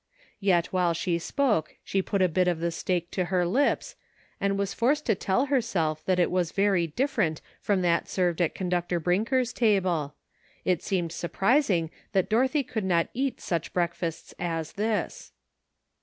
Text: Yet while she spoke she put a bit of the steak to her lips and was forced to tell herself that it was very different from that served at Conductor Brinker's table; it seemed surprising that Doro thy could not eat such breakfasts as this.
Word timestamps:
Yet 0.39 0.73
while 0.73 0.95
she 0.95 1.19
spoke 1.19 1.75
she 1.83 2.01
put 2.01 2.23
a 2.23 2.27
bit 2.27 2.47
of 2.47 2.59
the 2.59 2.71
steak 2.71 3.11
to 3.11 3.25
her 3.25 3.45
lips 3.45 3.95
and 4.39 4.57
was 4.57 4.73
forced 4.73 5.05
to 5.05 5.13
tell 5.13 5.45
herself 5.45 6.03
that 6.05 6.17
it 6.17 6.31
was 6.31 6.51
very 6.53 6.87
different 6.87 7.39
from 7.59 7.83
that 7.83 8.09
served 8.09 8.41
at 8.41 8.55
Conductor 8.55 8.99
Brinker's 8.99 9.53
table; 9.53 10.15
it 10.65 10.81
seemed 10.81 11.11
surprising 11.11 11.91
that 12.13 12.29
Doro 12.31 12.47
thy 12.47 12.63
could 12.63 12.83
not 12.83 13.09
eat 13.13 13.39
such 13.39 13.73
breakfasts 13.73 14.33
as 14.39 14.71
this. 14.71 15.33